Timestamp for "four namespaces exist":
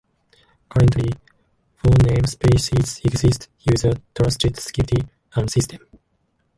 1.75-3.49